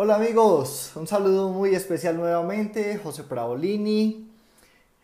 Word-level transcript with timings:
Hola 0.00 0.14
amigos, 0.14 0.92
un 0.94 1.08
saludo 1.08 1.48
muy 1.48 1.74
especial 1.74 2.16
nuevamente, 2.16 2.98
José 2.98 3.24
Praolini. 3.24 4.30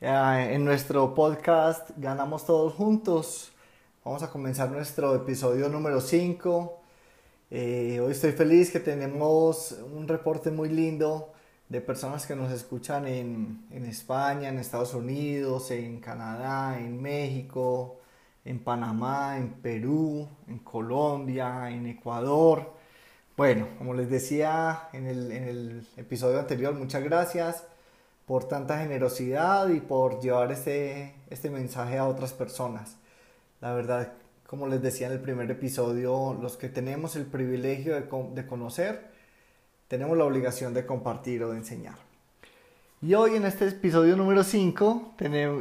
Eh, 0.01 0.49
en 0.53 0.65
nuestro 0.65 1.17
podcast 1.17 1.91
Ganamos 1.97 2.47
Todos 2.47 2.75
Juntos. 2.75 3.51
Vamos 4.05 4.23
a 4.23 4.31
comenzar 4.31 4.71
nuestro 4.71 5.13
episodio 5.17 5.69
número 5.69 6.01
5. 6.01 6.81
Eh, 7.51 7.99
hoy 8.01 8.13
estoy 8.13 8.31
feliz 8.31 8.71
que 8.71 8.79
tenemos 8.79 9.77
un 9.93 10.07
reporte 10.07 10.53
muy 10.53 10.69
lindo 10.69 11.33
de 11.69 11.81
personas 11.81 12.25
que 12.25 12.37
nos 12.37 12.53
escuchan 12.53 13.09
en 13.09 13.85
España, 13.87 14.49
en 14.49 14.61
Estados 14.61 14.95
Unidos, 14.95 15.73
en 15.73 15.99
Canadá, 15.99 16.79
en 16.79 17.03
México, 17.03 17.99
en 18.45 18.63
Panamá, 18.63 19.39
en 19.39 19.55
Perú, 19.55 20.29
en 20.47 20.61
Colombia, 20.61 21.69
en 21.69 21.85
Ecuador. 21.89 22.84
Bueno, 23.37 23.67
como 23.79 23.95
les 23.95 24.09
decía 24.09 24.89
en 24.93 25.09
el, 25.09 25.85
episodio 25.97 26.39
anterior, 26.39 26.73
muchas 26.73 27.03
gracias 27.03 27.65
por 28.27 28.45
tanta 28.47 28.79
generosidad 28.79 29.69
y 29.71 29.81
por 29.81 30.21
llevar 30.21 30.53
este, 30.53 31.17
este 31.31 31.51
mensaje 31.51 31.99
a 31.99 32.07
otras 32.07 32.33
personas. 32.33 32.97
La 33.61 33.75
verdad, 33.75 34.13
como 34.47 34.69
les 34.69 34.81
decía 34.81 35.09
en 35.09 35.15
el 35.15 35.21
primer 35.21 35.51
episodio, 35.51 36.39
los 36.41 36.57
que 36.57 36.69
tenemos 36.69 37.17
el 37.17 37.27
privilegio 37.27 37.95
de, 37.95 38.03
de 38.35 38.47
conocer, 38.47 39.11
tenemos 39.89 40.17
la 40.17 40.27
obligación 40.27 40.73
de 40.73 40.87
compartir 40.87 41.43
o 41.43 41.51
de 41.51 41.57
enseñar. 41.57 41.97
Y 43.03 43.15
hoy 43.15 43.35
en 43.35 43.47
este 43.47 43.67
episodio 43.67 44.17
número 44.17 44.45
5 44.45 45.15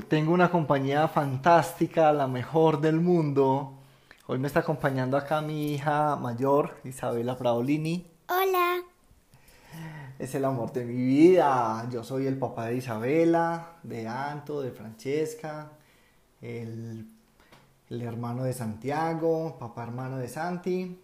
tengo 0.08 0.32
una 0.32 0.52
compañía 0.52 1.08
fantástica, 1.08 2.14
la 2.14 2.28
mejor 2.28 2.82
del 2.82 3.02
mundo, 3.02 3.80
Hoy 4.26 4.40
me 4.40 4.48
está 4.48 4.62
acompañando 4.62 5.18
acá 5.18 5.42
mi 5.42 5.74
hija 5.74 6.16
mayor, 6.16 6.78
Isabela 6.86 7.38
Praolini. 7.38 8.10
Hola. 8.30 8.78
Es 10.18 10.34
el 10.34 10.46
amor 10.46 10.72
de 10.72 10.86
mi 10.86 10.96
vida. 10.96 11.86
Yo 11.92 12.06
soy 12.06 12.28
el 12.28 12.38
papá 12.38 12.68
de 12.68 12.78
Isabela, 12.78 13.80
de 13.84 14.08
Anto, 14.08 14.62
de 14.62 14.72
Francesca, 14.72 15.74
el, 16.40 17.06
hermano 17.90 18.46
de 18.46 18.54
Santiago, 18.54 19.58
papá 19.60 19.84
hermano 19.84 20.18
de 20.18 20.30
Santi, 20.30 20.98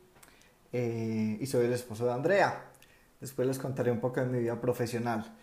eh, 0.71 1.37
y 1.41 1.45
soy 1.45 1.65
el 1.65 1.73
esposo 1.73 2.05
de 2.05 2.13
Andrea. 2.13 2.71
Después 3.19 3.45
les 3.45 3.59
contaré 3.59 3.91
un 3.91 3.99
poco 3.99 4.21
de 4.21 4.27
mi 4.27 4.39
vida 4.39 4.61
profesional. 4.61 5.35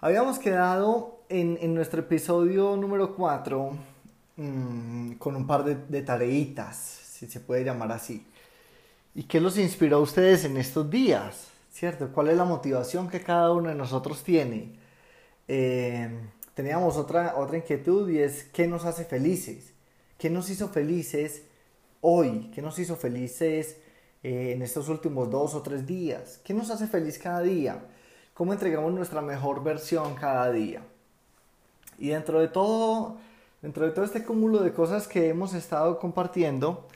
Habíamos 0.00 0.38
quedado 0.38 1.22
en, 1.30 1.56
en 1.62 1.74
nuestro 1.74 2.00
episodio 2.00 2.76
número 2.76 3.16
4 3.16 3.97
mm, 4.38 5.12
con 5.18 5.36
un 5.36 5.46
par 5.46 5.64
de, 5.64 5.74
de 5.74 6.02
tareitas 6.02 6.76
si 7.18 7.26
se 7.26 7.40
puede 7.40 7.64
llamar 7.64 7.92
así. 7.92 8.24
¿Y 9.14 9.24
qué 9.24 9.40
los 9.40 9.58
inspiró 9.58 9.96
a 9.96 10.00
ustedes 10.00 10.44
en 10.44 10.56
estos 10.56 10.88
días? 10.88 11.48
¿Cierto? 11.72 12.12
¿Cuál 12.12 12.28
es 12.28 12.36
la 12.36 12.44
motivación 12.44 13.08
que 13.08 13.20
cada 13.20 13.52
uno 13.52 13.68
de 13.68 13.74
nosotros 13.74 14.22
tiene? 14.22 14.78
Eh, 15.48 16.08
teníamos 16.54 16.96
otra, 16.96 17.36
otra 17.36 17.56
inquietud 17.56 18.08
y 18.10 18.20
es 18.20 18.44
¿qué 18.44 18.68
nos 18.68 18.84
hace 18.84 19.04
felices? 19.04 19.72
¿Qué 20.18 20.30
nos 20.30 20.50
hizo 20.50 20.68
felices 20.68 21.42
hoy? 22.00 22.50
¿Qué 22.54 22.62
nos 22.62 22.78
hizo 22.78 22.96
felices 22.96 23.78
eh, 24.22 24.52
en 24.54 24.62
estos 24.62 24.88
últimos 24.88 25.30
dos 25.30 25.54
o 25.54 25.62
tres 25.62 25.86
días? 25.86 26.40
¿Qué 26.44 26.54
nos 26.54 26.70
hace 26.70 26.86
feliz 26.86 27.18
cada 27.18 27.42
día? 27.42 27.84
¿Cómo 28.34 28.52
entregamos 28.52 28.92
nuestra 28.92 29.22
mejor 29.22 29.64
versión 29.64 30.14
cada 30.14 30.52
día? 30.52 30.82
Y 31.98 32.08
dentro 32.10 32.40
de 32.40 32.48
todo, 32.48 33.18
dentro 33.62 33.86
de 33.86 33.92
todo 33.92 34.04
este 34.04 34.24
cúmulo 34.24 34.60
de 34.60 34.72
cosas 34.72 35.08
que 35.08 35.28
hemos 35.28 35.54
estado 35.54 35.98
compartiendo, 35.98 36.86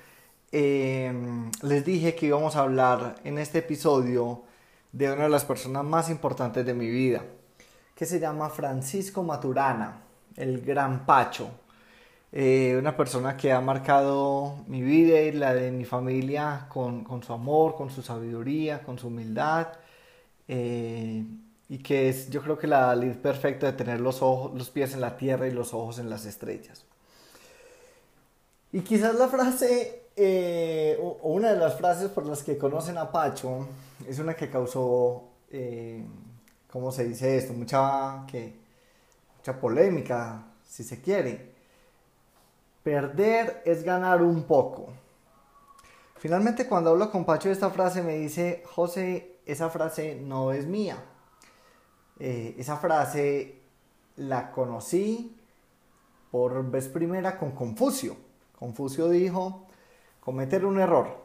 Em, 0.54 1.50
les 1.62 1.82
dije 1.82 2.14
que 2.14 2.26
íbamos 2.26 2.56
a 2.56 2.60
hablar 2.60 3.16
en 3.24 3.38
este 3.38 3.60
episodio 3.60 4.42
de 4.92 5.10
una 5.10 5.22
de 5.24 5.30
las 5.30 5.46
personas 5.46 5.82
más 5.82 6.10
importantes 6.10 6.66
de 6.66 6.74
mi 6.74 6.90
vida, 6.90 7.24
que 7.94 8.04
se 8.04 8.20
llama 8.20 8.50
Francisco 8.50 9.22
Maturana, 9.22 10.02
el 10.36 10.60
Gran 10.60 11.06
Pacho. 11.06 11.50
Eh, 12.32 12.76
una 12.78 12.94
persona 12.94 13.34
que 13.36 13.50
ha 13.50 13.62
marcado 13.62 14.56
mi 14.66 14.82
vida 14.82 15.20
y 15.22 15.32
la 15.32 15.54
de 15.54 15.70
mi 15.70 15.86
familia 15.86 16.66
con, 16.68 17.06
su 17.22 17.32
amor, 17.32 17.74
con 17.74 17.90
su 17.90 18.02
sabiduría, 18.02 18.82
con 18.82 18.98
su 18.98 19.06
humildad. 19.08 19.68
Eh, 20.48 21.24
y 21.68 21.78
que 21.78 22.08
es 22.08 22.28
yo 22.30 22.42
creo 22.42 22.58
que 22.58 22.66
la 22.66 22.94
ley 22.94 23.10
perfecta 23.10 23.66
de 23.66 23.72
tener 23.72 24.00
los, 24.00 24.22
ojos, 24.22 24.52
los 24.54 24.70
pies 24.70 24.94
en 24.94 25.00
la 25.00 25.16
tierra 25.16 25.46
y 25.46 25.50
los 25.50 25.74
ojos 25.74 25.98
en 25.98 26.10
las 26.10 26.26
estrellas. 26.26 26.84
Y 28.72 28.80
quizás 28.80 29.14
la 29.16 29.28
frase 29.28 30.02
eh, 30.14 30.98
una 31.22 31.52
de 31.52 31.58
las 31.58 31.76
frases 31.76 32.10
por 32.10 32.26
las 32.26 32.42
que 32.42 32.58
conocen 32.58 32.98
a 32.98 33.10
Pacho 33.10 33.66
es 34.06 34.18
una 34.18 34.34
que 34.34 34.50
causó, 34.50 35.24
eh, 35.50 36.04
¿cómo 36.70 36.92
se 36.92 37.04
dice 37.04 37.36
esto? 37.36 37.54
Mucha, 37.54 38.26
mucha 39.36 39.60
polémica, 39.60 40.44
si 40.66 40.84
se 40.84 41.00
quiere. 41.00 41.52
Perder 42.82 43.62
es 43.64 43.84
ganar 43.84 44.22
un 44.22 44.42
poco. 44.42 44.88
Finalmente, 46.16 46.68
cuando 46.68 46.90
hablo 46.90 47.10
con 47.10 47.24
Pacho 47.24 47.48
de 47.48 47.54
esta 47.54 47.70
frase, 47.70 48.02
me 48.02 48.16
dice, 48.16 48.62
José, 48.66 49.38
esa 49.46 49.70
frase 49.70 50.20
no 50.20 50.52
es 50.52 50.66
mía. 50.66 50.96
Eh, 52.18 52.54
esa 52.58 52.76
frase 52.76 53.60
la 54.16 54.50
conocí 54.50 55.36
por 56.30 56.70
vez 56.70 56.88
primera 56.88 57.38
con 57.38 57.52
Confucio. 57.52 58.16
Confucio 58.58 59.08
dijo, 59.08 59.66
Cometer 60.20 60.64
un 60.64 60.78
error 60.78 61.22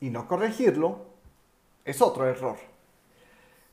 y 0.00 0.10
no 0.10 0.26
corregirlo 0.26 1.06
es 1.84 2.00
otro 2.00 2.26
error. 2.26 2.56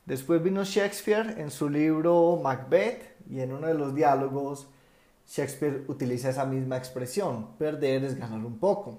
Después 0.04 0.42
vino 0.42 0.64
Shakespeare 0.64 1.40
en 1.40 1.50
su 1.50 1.68
libro 1.70 2.38
Macbeth 2.42 3.16
y 3.30 3.40
en 3.40 3.52
uno 3.52 3.66
de 3.66 3.74
los 3.74 3.94
diálogos 3.94 4.68
Shakespeare 5.26 5.84
utiliza 5.88 6.28
esa 6.28 6.44
misma 6.44 6.76
expresión, 6.76 7.56
perder 7.56 8.04
es 8.04 8.18
ganar 8.18 8.44
un 8.44 8.58
poco. 8.58 8.98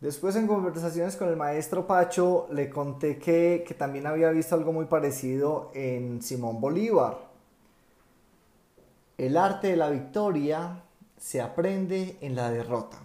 Después 0.00 0.36
en 0.36 0.46
conversaciones 0.46 1.16
con 1.16 1.28
el 1.28 1.36
maestro 1.36 1.84
Pacho 1.84 2.46
le 2.52 2.70
conté 2.70 3.18
que, 3.18 3.64
que 3.66 3.74
también 3.74 4.06
había 4.06 4.30
visto 4.30 4.54
algo 4.54 4.72
muy 4.72 4.86
parecido 4.86 5.72
en 5.74 6.22
Simón 6.22 6.60
Bolívar. 6.60 7.18
El 9.16 9.36
arte 9.36 9.68
de 9.68 9.76
la 9.76 9.90
victoria 9.90 10.84
se 11.16 11.40
aprende 11.40 12.16
en 12.20 12.36
la 12.36 12.48
derrota. 12.48 12.96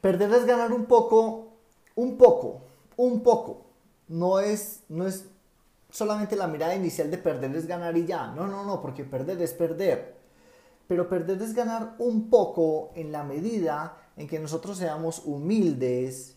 Perder 0.00 0.32
es 0.32 0.46
ganar 0.46 0.72
un 0.72 0.86
poco, 0.86 1.48
un 1.96 2.16
poco, 2.16 2.62
un 2.96 3.22
poco. 3.22 3.66
No 4.08 4.40
es, 4.40 4.80
no 4.88 5.06
es 5.06 5.26
solamente 5.90 6.36
la 6.36 6.46
mirada 6.46 6.74
inicial 6.74 7.10
de 7.10 7.18
perder 7.18 7.54
es 7.54 7.66
ganar 7.66 7.94
y 7.98 8.06
ya. 8.06 8.28
No, 8.28 8.46
no, 8.46 8.64
no, 8.64 8.80
porque 8.80 9.04
perder 9.04 9.42
es 9.42 9.52
perder. 9.52 10.16
Pero 10.86 11.06
perder 11.06 11.42
es 11.42 11.54
ganar 11.54 11.96
un 11.98 12.30
poco 12.30 12.92
en 12.94 13.12
la 13.12 13.24
medida 13.24 13.94
en 14.18 14.28
que 14.28 14.38
nosotros 14.38 14.76
seamos 14.76 15.22
humildes 15.24 16.34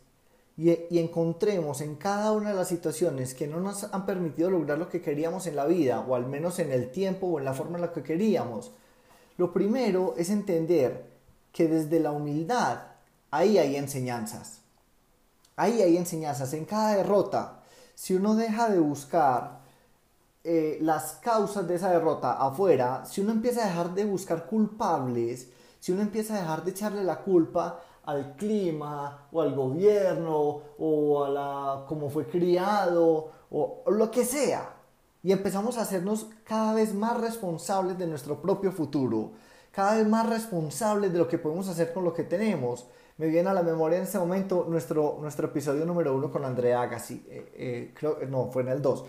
y, 0.55 0.71
y, 0.71 0.99
encontremos 0.99 1.81
en 1.81 1.95
cada 1.95 2.31
una 2.31 2.49
de 2.49 2.55
las 2.55 2.67
situaciones 2.67 3.33
que 3.33 3.47
no 3.47 3.59
nos 3.59 3.85
han 3.85 4.05
permitido 4.05 4.51
lograr 4.51 4.77
lo 4.77 4.89
que 4.89 5.01
queríamos 5.01 5.47
en 5.47 5.55
la 5.55 5.65
vida, 5.65 6.01
o 6.01 6.15
al 6.15 6.27
menos 6.27 6.59
en 6.59 6.71
el 6.71 6.91
tiempo 6.91 7.27
o 7.27 7.39
en 7.39 7.45
la 7.45 7.53
forma 7.53 7.77
en 7.77 7.81
la 7.81 7.91
que 7.91 8.03
queríamos. 8.03 8.71
Lo 9.37 9.51
primero 9.51 10.13
es 10.17 10.29
entender 10.29 11.09
que 11.51 11.67
desde 11.67 11.99
la 11.99 12.11
humildad 12.11 12.79
ahí 13.31 13.57
hay 13.57 13.75
enseñanzas. 13.75 14.59
Ahí 15.55 15.81
hay 15.81 15.97
enseñanzas. 15.97 16.53
En 16.53 16.65
cada 16.65 16.95
derrota, 16.95 17.61
si 17.95 18.13
uno 18.13 18.35
deja 18.35 18.69
de 18.69 18.79
buscar 18.79 19.61
eh, 20.43 20.79
las 20.81 21.13
causas 21.13 21.67
de 21.67 21.75
esa 21.75 21.91
derrota 21.91 22.33
afuera, 22.33 23.05
si 23.05 23.21
uno 23.21 23.31
empieza 23.31 23.63
a 23.63 23.67
dejar 23.67 23.93
de 23.93 24.05
buscar 24.05 24.45
culpables, 24.45 25.49
si 25.81 25.91
uno 25.91 26.03
empieza 26.03 26.35
a 26.35 26.39
dejar 26.39 26.63
de 26.63 26.71
echarle 26.71 27.03
la 27.03 27.17
culpa 27.17 27.81
al 28.05 28.35
clima 28.35 29.27
o 29.31 29.41
al 29.41 29.55
gobierno 29.55 30.61
o 30.77 31.25
a 31.25 31.29
la 31.29 31.85
cómo 31.87 32.09
fue 32.09 32.27
criado 32.27 33.31
o, 33.49 33.83
lo 33.87 34.11
que 34.11 34.23
sea 34.23 34.75
y 35.23 35.31
empezamos 35.31 35.77
a 35.77 35.81
hacernos 35.81 36.27
cada 36.43 36.75
vez 36.75 36.93
más 36.93 37.19
responsables 37.19 37.97
de 37.97 38.05
nuestro 38.05 38.39
propio 38.41 38.71
futuro, 38.71 39.31
cada 39.71 39.95
vez 39.95 40.07
más 40.07 40.29
responsables 40.29 41.11
de 41.11 41.17
lo 41.17 41.27
que 41.27 41.39
podemos 41.39 41.67
hacer 41.67 41.91
con 41.93 42.03
lo 42.03 42.13
que 42.13 42.23
tenemos, 42.23 42.85
me 43.17 43.27
viene 43.27 43.49
a 43.49 43.53
la 43.53 43.63
memoria 43.63 43.97
en 43.97 44.03
este 44.03 44.19
momento 44.19 44.65
nuestro, 44.69 45.17
nuestro 45.19 45.47
episodio 45.47 45.85
número 45.85 46.15
uno 46.15 46.31
con 46.31 46.45
Andrea 46.45 46.81
Agassi. 46.81 47.25
Eh, 47.27 47.93
eh, 48.01 48.27
no, 48.29 48.51
fue 48.51 48.63
en 48.63 48.69
el 48.69 48.81
2. 48.81 49.05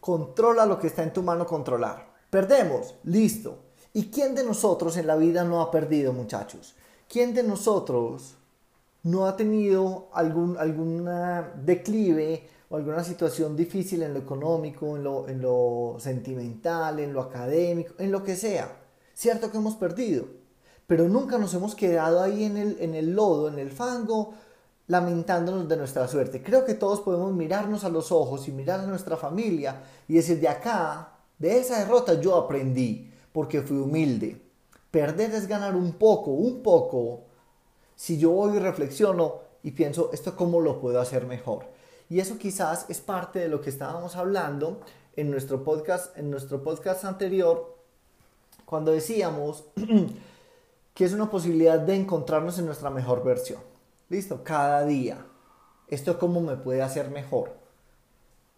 Controla 0.00 0.64
lo 0.64 0.78
que 0.78 0.88
está 0.88 1.02
en 1.02 1.12
tu 1.12 1.22
mano 1.22 1.46
controlar. 1.46 2.06
Perdemos, 2.30 2.94
listo. 3.04 3.65
¿Y 3.96 4.10
quién 4.10 4.34
de 4.34 4.44
nosotros 4.44 4.96
en 4.98 5.06
la 5.06 5.16
vida 5.16 5.42
no 5.44 5.62
ha 5.62 5.70
perdido, 5.70 6.12
muchachos? 6.12 6.74
¿Quién 7.08 7.32
de 7.32 7.42
nosotros 7.42 8.34
no 9.02 9.26
ha 9.26 9.36
tenido 9.36 10.08
algún 10.12 10.58
alguna 10.58 11.52
declive 11.64 12.46
o 12.68 12.76
alguna 12.76 13.02
situación 13.02 13.56
difícil 13.56 14.02
en 14.02 14.12
lo 14.12 14.20
económico, 14.20 14.96
en 14.96 15.04
lo, 15.04 15.28
en 15.28 15.40
lo 15.40 15.96
sentimental, 15.98 16.98
en 16.98 17.14
lo 17.14 17.22
académico, 17.22 17.94
en 17.98 18.12
lo 18.12 18.22
que 18.22 18.36
sea? 18.36 18.76
Cierto 19.14 19.50
que 19.50 19.56
hemos 19.56 19.76
perdido 19.76 20.26
pero 20.86 21.08
nunca 21.08 21.38
nos 21.38 21.52
hemos 21.54 21.74
quedado 21.74 22.22
ahí 22.22 22.44
en 22.44 22.56
el, 22.56 22.76
en 22.80 22.94
el 22.94 23.14
lodo, 23.14 23.48
en 23.48 23.58
el 23.58 23.70
fango, 23.70 24.34
lamentándonos 24.86 25.68
de 25.68 25.76
nuestra 25.76 26.06
suerte. 26.06 26.42
Creo 26.42 26.64
que 26.64 26.74
todos 26.74 27.00
podemos 27.00 27.32
mirarnos 27.32 27.84
a 27.84 27.88
los 27.88 28.12
ojos 28.12 28.46
y 28.46 28.52
mirar 28.52 28.80
a 28.80 28.86
nuestra 28.86 29.16
familia 29.16 29.82
y 30.06 30.14
decir, 30.14 30.40
de 30.40 30.48
acá, 30.48 31.12
de 31.38 31.58
esa 31.58 31.80
derrota 31.80 32.20
yo 32.20 32.36
aprendí, 32.36 33.10
porque 33.36 33.60
fui 33.60 33.76
humilde. 33.76 34.40
Perder 34.90 35.34
es 35.34 35.46
ganar 35.46 35.76
un 35.76 35.92
poco, 35.92 36.30
un 36.30 36.62
poco. 36.62 37.24
Si 37.94 38.16
yo 38.16 38.30
voy 38.30 38.56
y 38.56 38.60
reflexiono 38.60 39.40
y 39.62 39.72
pienso, 39.72 40.08
¿esto 40.14 40.34
cómo 40.34 40.62
lo 40.62 40.80
puedo 40.80 40.98
hacer 41.02 41.26
mejor? 41.26 41.66
Y 42.08 42.20
eso 42.20 42.38
quizás 42.38 42.86
es 42.88 43.02
parte 43.02 43.40
de 43.40 43.48
lo 43.48 43.60
que 43.60 43.68
estábamos 43.68 44.16
hablando 44.16 44.80
en 45.16 45.30
nuestro 45.30 45.64
podcast, 45.64 46.16
en 46.16 46.30
nuestro 46.30 46.62
podcast 46.62 47.04
anterior, 47.04 47.76
cuando 48.64 48.92
decíamos 48.92 49.64
que 50.94 51.04
es 51.04 51.12
una 51.12 51.30
posibilidad 51.30 51.78
de 51.78 51.94
encontrarnos 51.94 52.58
en 52.58 52.64
nuestra 52.64 52.88
mejor 52.88 53.22
versión. 53.22 53.60
Listo, 54.08 54.42
cada 54.44 54.86
día. 54.86 55.26
¿Esto 55.88 56.18
cómo 56.18 56.40
me 56.40 56.56
puede 56.56 56.80
hacer 56.80 57.10
mejor? 57.10 57.52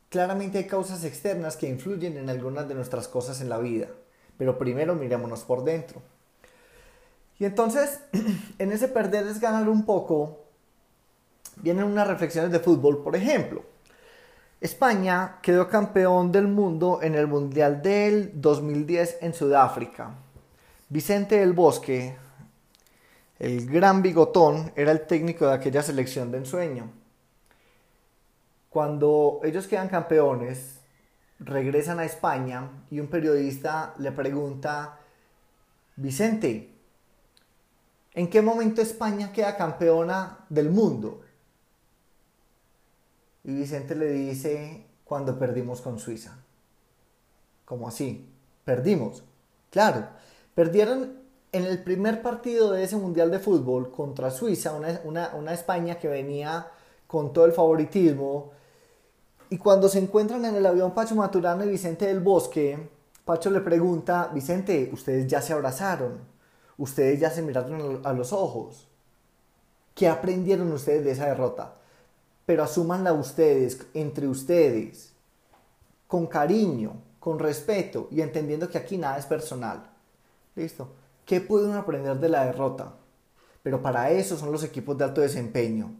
Claramente 0.08 0.58
hay 0.58 0.68
causas 0.68 1.02
externas 1.02 1.56
que 1.56 1.68
influyen 1.68 2.16
en 2.16 2.30
algunas 2.30 2.68
de 2.68 2.76
nuestras 2.76 3.08
cosas 3.08 3.40
en 3.40 3.48
la 3.48 3.58
vida, 3.58 3.88
pero 4.38 4.56
primero 4.56 4.94
mirémonos 4.94 5.42
por 5.42 5.64
dentro. 5.64 6.00
Y 7.38 7.44
entonces, 7.44 8.00
en 8.58 8.72
ese 8.72 8.88
perder 8.88 9.26
es 9.26 9.40
ganar 9.40 9.68
un 9.68 9.84
poco, 9.84 10.44
vienen 11.56 11.84
unas 11.84 12.08
reflexiones 12.08 12.50
de 12.50 12.60
fútbol, 12.60 13.02
por 13.02 13.14
ejemplo. 13.16 13.62
España 14.60 15.38
quedó 15.42 15.68
campeón 15.68 16.32
del 16.32 16.48
mundo 16.48 17.00
en 17.02 17.14
el 17.14 17.26
Mundial 17.28 17.80
del 17.82 18.32
2010 18.40 19.18
en 19.20 19.34
Sudáfrica. 19.34 20.14
Vicente 20.88 21.38
del 21.38 21.52
Bosque, 21.52 22.16
el 23.38 23.70
gran 23.70 24.02
bigotón, 24.02 24.72
era 24.74 24.90
el 24.90 25.06
técnico 25.06 25.46
de 25.46 25.54
aquella 25.54 25.82
selección 25.82 26.32
de 26.32 26.38
ensueño. 26.38 26.90
Cuando 28.68 29.40
ellos 29.44 29.68
quedan 29.68 29.88
campeones, 29.88 30.80
regresan 31.40 32.00
a 32.00 32.04
España 32.04 32.70
y 32.90 33.00
un 33.00 33.08
periodista 33.08 33.94
le 33.98 34.12
pregunta, 34.12 34.98
Vicente, 35.96 36.74
¿en 38.14 38.28
qué 38.28 38.42
momento 38.42 38.82
España 38.82 39.32
queda 39.32 39.56
campeona 39.56 40.44
del 40.48 40.70
mundo? 40.70 41.22
Y 43.44 43.54
Vicente 43.54 43.94
le 43.94 44.10
dice, 44.10 44.86
cuando 45.04 45.38
perdimos 45.38 45.80
con 45.80 45.98
Suiza. 45.98 46.36
¿Cómo 47.64 47.88
así? 47.88 48.28
Perdimos. 48.64 49.24
Claro, 49.70 50.06
perdieron 50.54 51.18
en 51.52 51.64
el 51.64 51.82
primer 51.82 52.20
partido 52.20 52.72
de 52.72 52.84
ese 52.84 52.96
Mundial 52.96 53.30
de 53.30 53.38
Fútbol 53.38 53.90
contra 53.90 54.30
Suiza, 54.30 54.74
una, 55.04 55.54
España 55.54 55.98
que 55.98 56.08
venía 56.08 56.68
con 57.06 57.32
todo 57.32 57.46
el 57.46 57.52
favoritismo. 57.52 58.52
Y 59.50 59.58
cuando 59.58 59.88
se 59.88 59.98
encuentran 59.98 60.44
en 60.44 60.56
el 60.56 60.66
avión 60.66 60.92
Pacho 60.92 61.14
Maturano 61.14 61.64
y 61.64 61.68
Vicente 61.70 62.06
del 62.06 62.20
Bosque, 62.20 62.90
Pacho 63.24 63.50
le 63.50 63.60
pregunta, 63.60 64.30
Vicente, 64.32 64.90
ustedes 64.92 65.26
ya 65.26 65.40
se 65.40 65.52
abrazaron, 65.52 66.20
ustedes 66.76 67.20
ya 67.20 67.30
se 67.30 67.42
miraron 67.42 68.00
a 68.04 68.12
los 68.12 68.32
ojos. 68.32 68.88
¿Qué 69.94 70.08
aprendieron 70.08 70.70
ustedes 70.72 71.04
de 71.04 71.12
esa 71.12 71.26
derrota? 71.26 71.78
pero 72.48 72.62
asúmanla 72.62 73.12
ustedes, 73.12 73.78
entre 73.92 74.26
ustedes, 74.26 75.12
con 76.06 76.26
cariño, 76.26 76.94
con 77.20 77.38
respeto 77.38 78.08
y 78.10 78.22
entendiendo 78.22 78.70
que 78.70 78.78
aquí 78.78 78.96
nada 78.96 79.18
es 79.18 79.26
personal. 79.26 79.90
¿Listo? 80.56 80.88
¿Qué 81.26 81.42
pueden 81.42 81.74
aprender 81.74 82.16
de 82.16 82.30
la 82.30 82.46
derrota? 82.46 82.94
Pero 83.62 83.82
para 83.82 84.12
eso 84.12 84.38
son 84.38 84.50
los 84.50 84.64
equipos 84.64 84.96
de 84.96 85.04
alto 85.04 85.20
desempeño. 85.20 85.92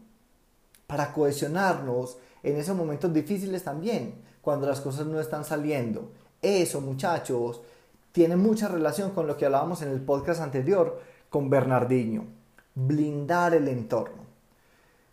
Para 0.87 1.13
cohesionarnos 1.13 2.17
en 2.43 2.57
esos 2.57 2.75
momentos 2.75 3.13
difíciles 3.13 3.63
también, 3.63 4.15
cuando 4.41 4.67
las 4.67 4.81
cosas 4.81 5.05
no 5.05 5.19
están 5.19 5.43
saliendo. 5.45 6.11
Eso, 6.41 6.81
muchachos, 6.81 7.61
tiene 8.11 8.35
mucha 8.35 8.67
relación 8.67 9.11
con 9.11 9.27
lo 9.27 9.37
que 9.37 9.45
hablábamos 9.45 9.81
en 9.81 9.89
el 9.89 10.01
podcast 10.01 10.41
anterior 10.41 10.99
con 11.29 11.49
Bernardinho. 11.49 12.23
Blindar 12.75 13.53
el 13.53 13.67
entorno. 13.67 14.23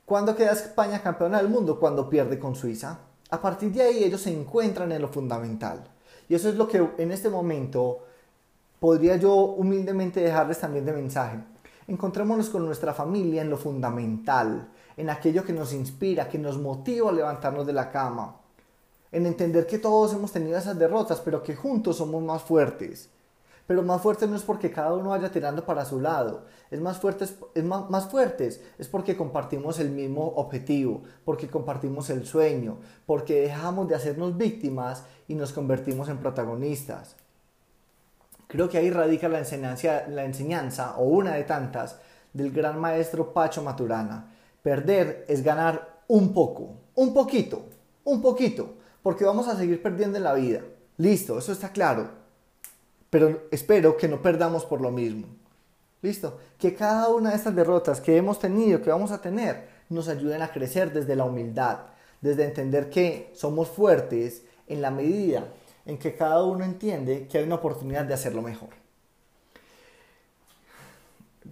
¿Cuándo 0.05 0.37
queda 0.37 0.53
España 0.53 1.03
campeona 1.03 1.39
del 1.39 1.49
mundo? 1.49 1.81
Cuando 1.81 2.09
pierde 2.09 2.39
con 2.39 2.55
Suiza. 2.55 3.01
A 3.31 3.41
partir 3.41 3.73
de 3.73 3.83
ahí 3.83 4.05
ellos 4.05 4.21
se 4.21 4.33
encuentran 4.33 4.93
en 4.93 5.03
lo 5.03 5.09
fundamental. 5.09 5.83
Y 6.29 6.35
eso 6.35 6.49
es 6.49 6.55
lo 6.55 6.69
que 6.69 6.89
en 6.99 7.11
este 7.11 7.29
momento 7.29 8.05
podría 8.79 9.17
yo 9.17 9.35
humildemente 9.35 10.21
dejarles 10.21 10.61
también 10.61 10.85
de 10.85 10.93
mensaje. 10.93 11.39
Encontrémonos 11.89 12.51
con 12.51 12.65
nuestra 12.65 12.95
familia 12.95 13.43
en 13.43 13.51
lo 13.51 13.57
fundamental, 13.57 14.69
en 14.97 15.11
aquello 15.11 15.45
que 15.45 15.53
nos 15.53 15.73
inspira, 15.73 16.29
que 16.29 16.39
nos 16.39 16.59
motiva 16.59 17.11
a 17.11 17.13
levantarnos 17.13 17.67
de 17.67 17.73
la 17.73 17.91
cama, 17.91 18.41
en 19.13 19.27
entender 19.27 19.67
que 19.67 19.79
todos 19.79 20.13
hemos 20.15 20.33
tenido 20.33 20.59
esas 20.59 20.79
derrotas, 20.79 21.21
pero 21.21 21.43
que 21.43 21.55
juntos 21.55 21.97
somos 21.97 22.23
más 22.23 22.43
fuertes, 22.43 23.11
pero 23.67 23.83
más 23.83 24.01
fuertes 24.01 24.29
no 24.29 24.37
es 24.37 24.43
porque 24.43 24.71
cada 24.71 24.95
uno 24.95 25.11
vaya 25.11 25.31
tirando 25.31 25.65
para 25.65 25.85
su 25.85 26.01
lado. 26.01 26.45
Es 26.71 26.81
más 26.81 26.99
fuertes, 26.99 27.37
es 27.55 27.65
más, 27.65 28.09
fuertes 28.09 28.61
es 28.79 28.87
porque 28.87 29.17
compartimos 29.17 29.81
el 29.81 29.91
mismo 29.91 30.35
objetivo, 30.37 31.03
porque 31.25 31.49
compartimos 31.49 32.09
el 32.11 32.25
sueño, 32.27 32.79
porque 33.07 33.41
dejamos 33.41 33.89
de 33.89 33.97
hacernos 33.97 34.37
víctimas 34.37 35.03
y 35.27 35.35
nos 35.35 35.53
convertimos 35.53 36.09
en 36.09 36.19
protagonistas. 36.19 37.17
Creo 38.47 38.69
que 38.69 38.79
ahí 38.79 38.91
radica 38.91 39.29
la 39.29 39.41
enseñanza, 39.41 40.07
la 40.07 40.25
enseñanza 40.25 40.95
o 40.99 41.05
una 41.05 41.35
de 41.35 41.43
tantas 41.43 41.99
del 42.33 42.53
gran 42.53 42.81
maestro 42.81 43.33
Pacho 43.33 43.63
Maturana. 43.63 44.36
Perder 44.67 45.25
es 45.29 45.45
ganar 45.45 46.03
un 46.09 46.35
poco, 46.35 46.75
un 46.97 47.15
poquito, 47.15 47.67
un 48.03 48.21
poquito, 48.21 48.75
porque 49.01 49.25
vamos 49.25 49.47
a 49.47 49.57
seguir 49.57 49.81
perdiendo 49.81 50.19
en 50.19 50.25
la 50.25 50.35
vida. 50.35 50.63
Listo, 50.97 51.39
eso 51.39 51.53
está 51.53 51.71
claro 51.71 52.27
pero 53.11 53.47
espero 53.51 53.97
que 53.97 54.09
no 54.09 54.21
perdamos 54.21 54.65
por 54.65 54.81
lo 54.81 54.91
mismo. 54.91 55.27
¿Listo? 56.03 56.39
Que 56.59 56.75
cada 56.75 57.09
una 57.09 57.31
de 57.31 57.37
estas 57.37 57.55
derrotas 57.55 58.01
que 58.01 58.17
hemos 58.17 58.39
tenido, 58.39 58.83
que 58.83 58.91
vamos 58.91 59.11
a 59.11 59.21
tener, 59.21 59.69
nos 59.89 60.09
ayuden 60.09 60.43
a 60.43 60.53
crecer 60.53 60.93
desde 60.93 61.17
la 61.17 61.25
humildad, 61.25 61.79
desde 62.21 62.45
entender 62.45 62.91
que 62.91 63.31
somos 63.35 63.69
fuertes 63.69 64.43
en 64.67 64.83
la 64.83 64.91
medida 64.91 65.49
en 65.85 65.99
que 65.99 66.15
cada 66.15 66.43
uno 66.43 66.65
entiende 66.65 67.27
que 67.27 67.39
hay 67.39 67.45
una 67.45 67.55
oportunidad 67.55 68.05
de 68.05 68.15
hacerlo 68.15 68.43
mejor. 68.43 68.71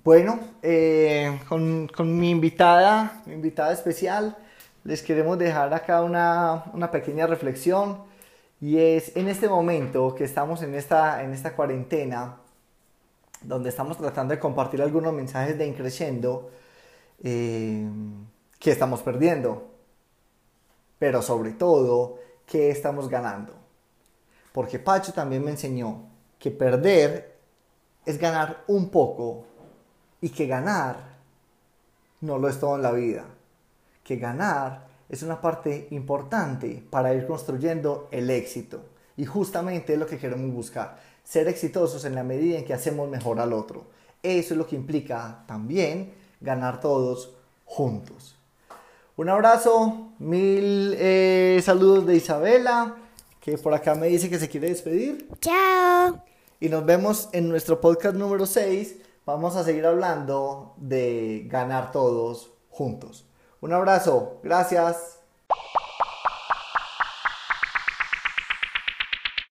Bueno, 0.03 0.41
eh, 0.63 1.41
con, 1.49 1.87
con, 1.87 2.19
mi 2.19 2.31
invitada, 2.31 3.23
mi 3.27 3.35
invitada 3.35 3.73
especial, 3.73 4.37
les 4.83 5.03
queremos 5.03 5.39
dejar 5.39 5.73
acá 5.73 6.03
una, 6.03 6.65
una 6.73 6.91
pequeña 6.91 7.27
reflexión 7.29 8.03
y 8.61 8.79
es 8.79 9.17
en 9.17 9.29
este 9.29 9.49
momento 9.49 10.15
que 10.15 10.25
estamos 10.25 10.63
en 10.63 10.75
esta, 10.75 11.23
en 11.23 11.33
esta 11.33 11.55
cuarentena, 11.55 12.39
donde 13.41 13.69
estamos 13.69 13.97
tratando 13.97 14.35
de 14.35 14.41
compartir 14.41 14.83
algunos 14.83 15.13
mensajes 15.13 15.57
de 15.57 15.67
increciendo, 15.67 16.51
eh, 17.23 17.89
que 18.59 18.73
estamos 18.73 19.01
perdiendo, 19.01 19.71
pero 20.99 21.23
sobre 21.23 21.53
todo, 21.53 22.19
que 22.47 22.71
estamos 22.71 23.09
ganando. 23.09 23.55
Porque 24.53 24.81
Pacho 24.81 25.13
también 25.13 25.45
me 25.45 25.53
enseñó 25.53 26.09
que 26.39 26.51
perder 26.51 27.37
es 28.05 28.19
ganar 28.19 28.65
un 28.67 28.91
poco 28.91 29.54
y 30.25 30.31
que 30.31 30.47
ganar 30.47 30.97
no 32.23 32.39
lo 32.39 32.49
es 32.49 32.59
todo 32.59 32.77
en 32.77 32.83
la 32.83 32.93
vida. 32.93 33.27
Que 34.03 34.17
ganar 34.17 34.87
es 35.07 35.23
una 35.23 35.39
parte 35.39 35.87
importante 35.91 36.83
para 36.89 37.13
ir 37.13 37.27
construyendo 37.27 38.09
el 38.11 38.31
éxito. 38.31 38.81
Y 39.19 39.27
justamente 39.27 39.93
es 39.93 39.99
lo 39.99 40.07
que 40.07 40.17
queremos 40.17 40.51
buscar, 40.51 40.99
ser 41.23 41.47
exitosos 41.47 42.07
en 42.07 42.15
la 42.15 42.25
medida 42.25 42.57
en 42.57 42.65
que 42.65 42.73
hacemos 42.73 43.07
mejor 43.11 43.39
al 43.39 43.53
otro. 43.53 43.85
Eso 44.23 44.55
es 44.55 44.59
lo 44.59 44.67
que 44.67 44.77
implica 44.77 45.45
también 45.47 46.15
ganar 46.41 46.81
todos 46.81 47.35
juntos. 47.67 48.35
Un 49.17 49.29
abrazo, 49.29 50.09
mil 50.19 50.95
eh, 50.97 51.61
saludos 51.63 52.07
de 52.07 52.17
Isabela, 52.17 52.97
que 53.43 53.59
por 53.59 53.75
acá 53.75 53.95
me 53.95 54.07
dice 54.07 54.31
que 54.31 54.39
se 54.39 54.49
quiere 54.49 54.71
despedir. 54.71 55.29
Chao. 55.39 56.25
Y 56.61 56.71
nos 56.71 56.87
vemos 56.87 57.29
en 57.33 57.47
nuestro 57.47 57.79
podcast 57.79 58.17
número 58.17 58.47
6. 58.47 59.05
Vamos 59.27 59.57
a 59.57 59.65
seguir 59.65 59.87
hablando 59.87 60.75
de 60.77 61.47
ganar 61.47 61.93
todos 61.93 62.53
juntos. 62.69 63.27
Un 63.63 63.73
abrazo, 63.73 64.39
gracias. 64.43 65.19